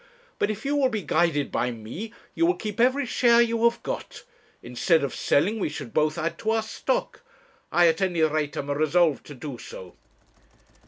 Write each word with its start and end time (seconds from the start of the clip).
But 0.39 0.49
if 0.49 0.65
you 0.65 0.75
will 0.75 0.89
be 0.89 1.03
guided 1.03 1.51
by 1.51 1.69
me 1.69 2.11
you 2.33 2.47
will 2.47 2.55
keep 2.55 2.79
every 2.79 3.05
share 3.05 3.39
you 3.39 3.65
have 3.69 3.83
got. 3.83 4.23
Instead 4.63 5.03
of 5.03 5.13
selling 5.13 5.59
we 5.59 5.69
should 5.69 5.93
both 5.93 6.17
add 6.17 6.39
to 6.39 6.49
our 6.49 6.63
stock. 6.63 7.21
I 7.71 7.85
at 7.87 8.01
any 8.01 8.23
rate 8.23 8.57
am 8.57 8.71
resolved 8.71 9.27
to 9.27 9.35
do 9.35 9.59
so.' 9.59 9.95